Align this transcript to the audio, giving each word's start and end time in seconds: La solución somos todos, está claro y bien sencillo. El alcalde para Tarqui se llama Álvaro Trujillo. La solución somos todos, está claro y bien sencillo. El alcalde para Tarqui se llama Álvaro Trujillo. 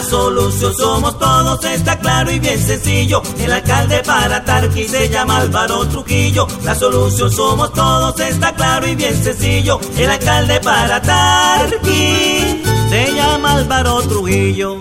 La 0.00 0.06
solución 0.06 0.74
somos 0.74 1.18
todos, 1.18 1.62
está 1.62 1.98
claro 1.98 2.32
y 2.32 2.38
bien 2.38 2.58
sencillo. 2.58 3.20
El 3.38 3.52
alcalde 3.52 4.02
para 4.02 4.42
Tarqui 4.42 4.88
se 4.88 5.10
llama 5.10 5.36
Álvaro 5.36 5.86
Trujillo. 5.88 6.46
La 6.64 6.74
solución 6.74 7.30
somos 7.30 7.70
todos, 7.74 8.18
está 8.18 8.54
claro 8.54 8.88
y 8.88 8.94
bien 8.94 9.22
sencillo. 9.22 9.78
El 9.98 10.10
alcalde 10.10 10.58
para 10.60 11.02
Tarqui 11.02 12.62
se 12.88 13.12
llama 13.14 13.52
Álvaro 13.52 14.00
Trujillo. 14.00 14.78